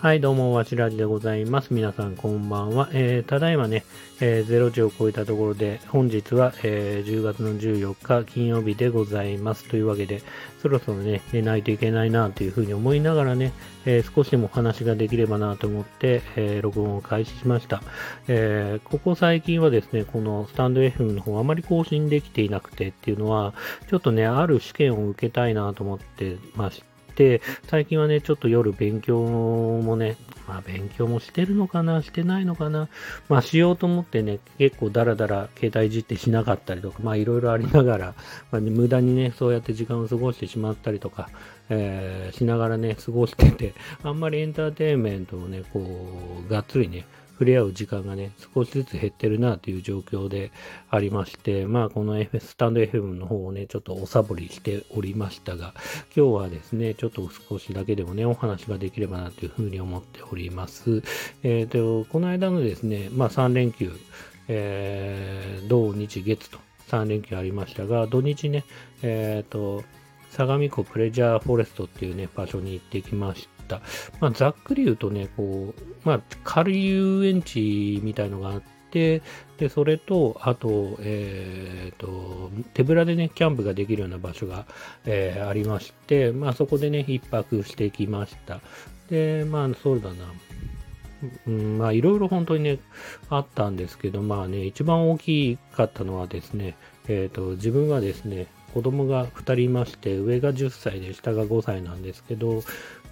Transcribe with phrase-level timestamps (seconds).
[0.00, 1.74] はい、どうも、わしらじでございます。
[1.74, 2.88] 皆さん、こんばんは。
[2.92, 3.84] えー、ただいまね、
[4.20, 9.64] えー、0時を超えたところで、本日は、えー、10月の14日金曜日でございます。
[9.64, 10.22] というわけで、
[10.62, 13.52] そろそろね、寝ないといけないなというふうに思いながらね、
[13.86, 17.82] えー、少しでも話ができればなと思って、え、録音を開始しました。
[18.28, 23.52] え、ここ最近はですね、このスタンド FM の方あまり更新できていなくてっていうのは、
[23.88, 26.97] ちょっとね、ある試験を受けたいなと思ってまして、
[27.68, 32.88] 最近はね、ちょっと夜勉強もね、まあ勉強もしてるのかな、してないのかな、
[33.28, 38.14] まあしようと思ってね、結構ダラダラ携帯いじってしなかったりとか、まあいろいろありながら、
[38.50, 41.28] まあね、無駄にね、そうやって時間を過ごしてしまったりとか、
[41.70, 45.80] えー、しながらね、過ごしてて、あんまりエンターテインメントをね、こ
[46.46, 47.06] う、がっつりね、
[47.38, 50.50] 触れ合う時間がね、少しずつ減ってるなという状況で
[50.90, 55.72] ありまして、まあこの FS、スタンド FM の方をね、ちょっとおサボりしておりましたが、
[56.16, 61.04] 今日はですね、ちょっと少しだけでもね、お話ができればなというふうに思っております。
[61.44, 63.92] えっ、ー、と、この間のですね、まあ3連休、
[64.48, 68.64] えー、土日月と3連休ありましたが、土日ね、
[69.02, 69.84] えっ、ー、と、
[70.30, 73.80] 相模湖プレジャーフォレストっていうね、場所に行ってきました。
[74.20, 79.22] まあ、ざっくり言うとね、こう、まあ、軽い遊園地みたいのがあって、
[79.58, 84.66] で、それと、あと、えっ、ー、と、手ぶらでね、キャンプができるような場所が、
[85.04, 88.60] えー、ありまして、まあ、そこでね、一泊してきました。
[89.10, 90.14] で、まあ、そうだな。
[91.46, 92.78] うん、まあ、いろいろ本当にね、
[93.28, 96.76] あったんですけど、まあね、一番大きかったのはですね、
[97.08, 102.62] えっ、ー、と、自分はですね、子供が2人いまして、上が10歳で下が5歳なんですけど、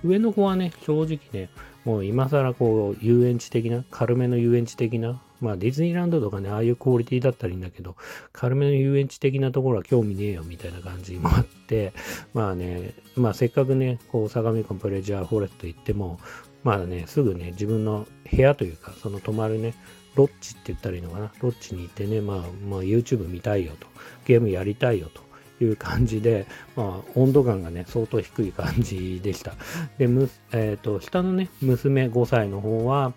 [0.04, 1.48] 上の子はね、正直ね、
[1.84, 7.96] もう今更こう、遊園地的な、軽めの遊園地的な、まあディズニーランドとかね、ああいうクオリティだったらいいんだけど、
[8.32, 11.92] 軽めの遊園地的なところは興味ねえよみたいな感じもあって、
[12.34, 16.18] まあね、まあせっかくね、こう、相模湖プレジャーフォレスト行っても、
[16.64, 19.74] まあね、すぐね、自分の部屋というか、その泊まるね、
[20.16, 22.36] ロッチって言ったらいいのかな、ロッチに行ってね、まあ、
[22.68, 23.86] まあ、YouTube 見たいよと、
[24.24, 25.22] ゲームやりたいよと、
[25.60, 29.54] いう感じで、まあ、温度感がね、相当低い感じでした。
[29.98, 33.12] で、むえっ、ー、と、下のね、娘5歳の方は、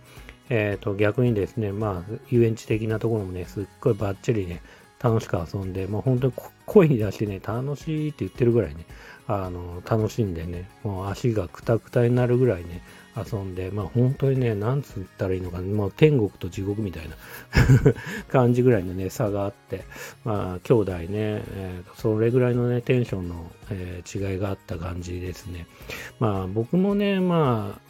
[0.50, 4.62] えっ、ー、と、逆にですね、まあ、遊園地的なところもね、すっごいバッチリね、
[5.02, 6.34] 楽しく遊んで、まあ、本当に
[6.66, 8.86] 声に出してね、楽しいって言ってるぐらいね、
[9.28, 12.82] あの、楽しんでね、もう足がくたくたになるぐらいね、
[13.25, 17.16] 遊んで、まあ本当にね、なんつったらいいのかな、もう天国と地獄みたいな
[18.30, 19.84] 感じぐらいのね、差があって、
[20.24, 25.68] まあ兄弟ね、えー、それぐらいのね、テンションの、えー、違いがあった感じですね。
[26.19, 27.81] まあ僕もね、まあ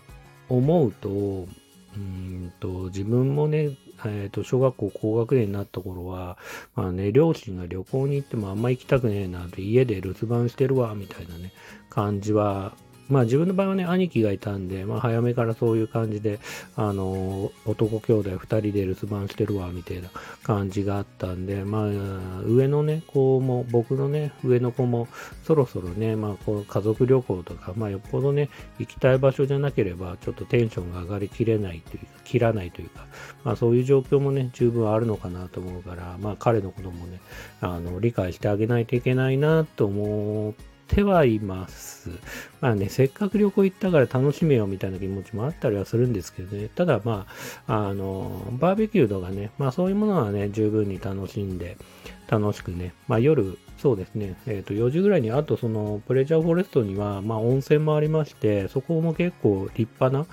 [0.49, 1.47] 思うと、
[1.95, 3.71] うんと自分もね、
[4.05, 6.37] えー、と小学校高学年になった頃は、
[6.75, 11.51] まあね、両親が旅行に行ってもあんま行きたくねえなって、家で留守番してるわ、みたいなね、
[11.89, 12.75] 感じは
[13.09, 16.39] まあ自分の場合はね、兄貴がいたんで、まあ早めからそういう感じで、
[16.75, 20.09] あの、男兄弟二人で留守番してるわ、みたいな
[20.43, 21.87] 感じがあったんで、まあ、
[22.45, 25.07] 上のね、子も、僕のね、上の子も、
[25.43, 33.07] そろそろね、まあこう家族旅行とか、まあよっぽどね、行きたい場所じゃなければ、ちょっとテンションが上がりきれないというか、切らないというか、
[33.43, 37.19] まあそういう状況もね、十分あるのかなと思うから、まあ彼のこともね、
[37.59, 42.09] あの、理解してあげないといけないなと思って、てはいます。
[42.59, 46.69] まあね、せっかく旅行行ったから楽しめよみたいな気持ちもあったりはするんですけどね。
[46.69, 47.27] ただま
[47.67, 51.77] あ、あの、バーベキューとかね、まあそういうものはね、十分に楽しんで、
[52.27, 60.25] 楽しくね、まあ夜、そうですね、えっ、ー、と4時ぐらいに、あとそのプレジャーフォレストには、まあ温泉もありまして、そこも結構立派な、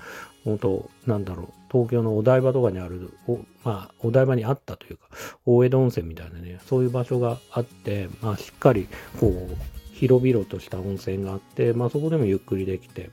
[0.43, 5.03] 本当なんだろう、東京のお台場とかにある、おまあ、お台場にあったというか、
[5.45, 8.87] 大江戸温泉みたいなね、そういう場所があって、まあ、しっかり、
[9.19, 13.09] こう、広々とした温泉があって、まあ、そこでもゆっくりできて、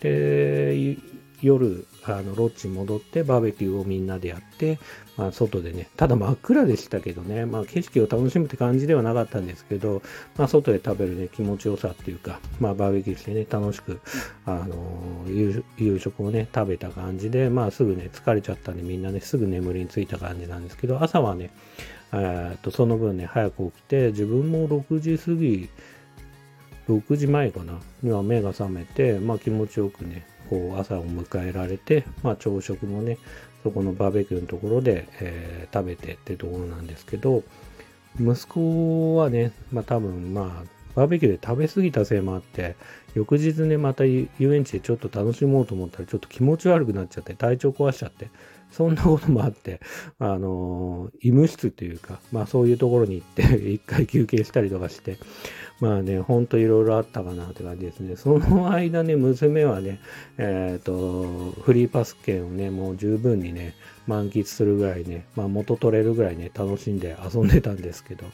[0.00, 0.96] で、
[1.40, 4.78] 夜、あの、ロッジに戻ってバーベキューをみんなでやって、
[5.16, 10.02] まあ、外でね、ただ真っ暗でしたけどね、まあ、景色を楽しむって感じではなかったんですけど、
[10.36, 14.00] まあ、外で食べるね、気持ちよさっていうか、まあ、バーベキューしてね、楽しく、
[14.44, 21.50] あのー、夕食をね、食べた感じで、まあ、すぐね、疲れちゃったんで、みんなね、すぐ眠りについた感じなんですけど、朝はね、
[22.12, 25.68] えっと、その分ね、早く起きて、自分も6時過ぎ、
[26.88, 27.78] 6時前かな？
[28.02, 33.18] には目が覚めて、まあ気持ちよくね、こう朝を迎えられて、まあ朝食もね、
[33.62, 37.42] そこのバーベキューのところで、えー、食べてってところなんですけど、
[38.18, 42.74] 息子はね、まあ多分まあ、バーベキューで食べ過ぎたせいもあって、
[43.14, 48.30] 翌日ね、また遊園地でちょっと楽しもうと思ったら、ちょっと気持ち悪くなっちゃって、体調壊しちゃって、
[48.70, 49.80] そんなこともあって、
[50.18, 55.18] あの、医務室というか、まあそういうところに行って、 一回休憩したりとかして、
[55.80, 58.16] まあね、ほんといろいろあったかなって感じですね。
[58.16, 60.00] その間ね、娘はね、
[60.36, 63.74] えっ、ー、と、フリーパス券をね、もう十分にね、
[64.06, 68.26] 満喫するぐらいね、まあ元取れるぐらいね、楽しんで遊んでたんですけど。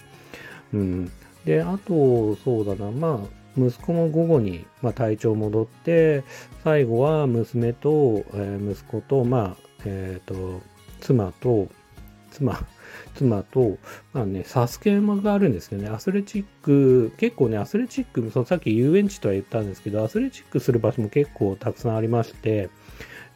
[0.72, 1.10] うん。
[1.44, 6.24] で、あと、そうだな、まあ、息子も午後に、まあ、体調戻って、
[6.64, 10.60] 最後は娘と、えー、息子と、まあ、えっ、ー、と、
[11.00, 11.68] 妻と、
[12.30, 12.66] 妻、
[13.14, 13.78] 妻と、
[14.12, 22.70] まあね、サスケ馬があるんですけどね、アスレチック、結構ね、アスレチック、そのさっき遊園地とは言ったんですけど、アスレチックする場所も結構たくさんありまして、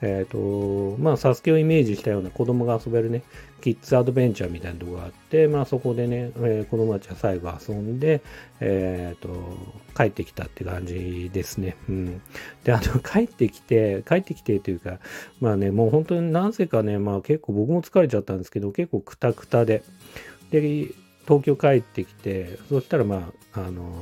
[0.00, 3.22] えっ、ー、と、まあ、サスケをイメージしたような子供が遊べるね、
[3.60, 8.22] キッズアドベンチャーみたいなとこがあって、まあ、そこでね、えー、子供たちは最後遊んで、
[8.60, 9.28] えっ、ー、と、
[9.96, 11.76] 帰ってきたって感じですね。
[11.88, 12.22] うん。
[12.64, 15.00] で、あの、 帰ってきて、帰ってきてというか、
[15.40, 19.82] まあね、もう本当になぜかね、まあ結構僕も疲れちゃったんですけど、結構クタクタで、
[20.50, 20.60] で、
[21.26, 23.92] 東京帰ってきて、そしたらまあ、あの、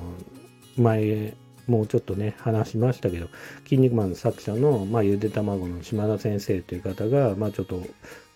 [0.77, 1.35] 前、
[1.67, 3.29] もうちょっとね、話しましたけど、
[3.65, 7.83] 筋肉マンの作者の、まあ、ゆで卵の島田先生という方が、まあ、ちょっと、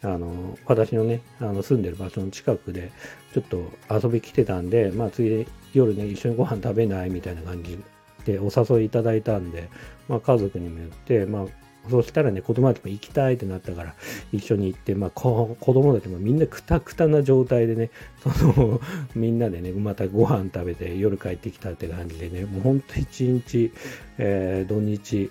[0.02, 2.90] あの、私のね、あの、住んでる場所の近くで、
[3.34, 7.78] ちょっと遊び来てたんで、まあ、次、夜ね、一緒にご飯食べないみたいな感じ
[8.24, 9.68] でお誘いいただいたんで、
[10.08, 11.46] まあ、家族にも言って、まあ、
[11.88, 13.94] そしたらね、子供たちも行きたいってなったから、
[14.32, 17.90] 一緒に行って、まあ、子供たちもみんなくたくたな状態でね、
[18.36, 18.80] その、
[19.14, 23.72] みんなでね、またご飯食べて夜帰ってきたって感じでね、もうほんと一日、
[24.18, 25.30] えー、土日、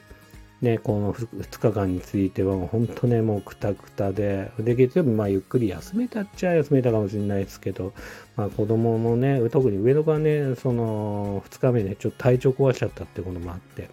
[0.61, 7.93] ね、この2日間については、もう本当ね、もうくたくたで、で、月曜日、まあ、ゆっくり休めたっちゃ休めたかもしれないですけど、
[8.35, 13.89] まあ、子供もね、特に上の子はね、その、2日目ね、ちょっと体調壊しちゃったってこともあって、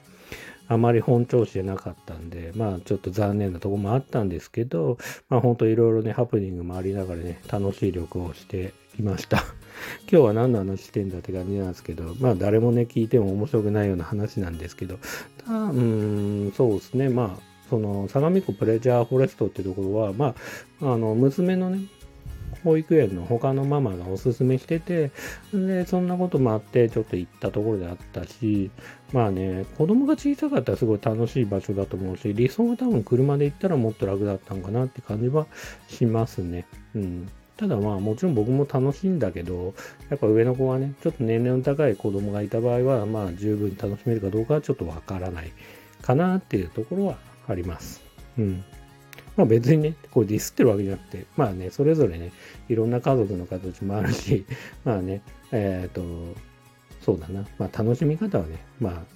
[0.68, 4.98] あまり本調子でなかったんで、まあちょっと残念なとこもあったんですけど、
[5.28, 9.44] まあ本当いろいろね、ハプニングもありながらね、楽しい旅行をしていました。
[10.10, 14.98] 今日は何の話してんだって感じなんですけど、まあ誰もね、聞いても面白くないような話なんですけど、
[15.44, 20.34] たうん、そうですね、まあ、その相模湖プレジャーフォレストってところは、ま
[20.82, 21.80] あ、あの、娘のね、
[22.64, 25.10] 保育園の他のママがおすすめしてて、
[25.52, 28.70] で、そんなこともあって、ちょっと行ったところであったし、
[29.12, 35.46] まあね、子供が小さかったらすごい楽しい場所だと思うし、理想は多分車で行ったらもっと楽だったんかなって感じは
[35.88, 36.66] しますね。
[36.94, 37.28] うん。
[37.56, 39.74] ただまあもちろん僕も楽しいんだけど、
[40.10, 45.52] やっぱ上の子はね、ちょっと年齢の高い子供がいた場合は、まあ十分楽しめるかどうかはちょっとわからない
[46.02, 47.16] かなっていうところは
[47.48, 48.02] あります。
[48.38, 48.64] うん。
[49.36, 52.32] まあ別にね、こうディスってるわけじゃなくて、まあね、それぞれね、
[52.68, 54.44] いろんな家族の形もあるし、
[54.84, 56.38] まあね、えっ、ー、と、
[57.00, 59.15] そうだな、まあ楽しみ方はね、まあ、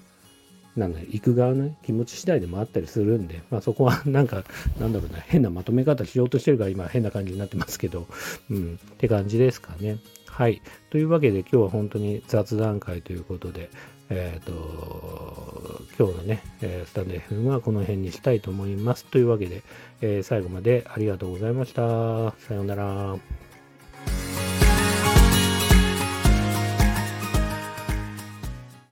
[0.76, 4.44] なんだ、行く側の、ね、気持ち次第でもあったりするんで、まあそこは なんか、
[4.78, 8.06] なんだろうな、変なまとめ方しようとしてるから今変な感じになってますけど、
[8.50, 9.98] うん、って感じですかね。
[10.26, 10.62] はい。
[10.90, 13.68] というわけで今日は本当に雑談会ということで、
[14.10, 19.04] えっ、ー、と、今日のね、えスタンド FM はこの辺にしたいと思います。
[19.04, 19.62] というわけで、
[20.00, 22.32] えー、最後までありがとうございました。
[22.46, 23.49] さようなら。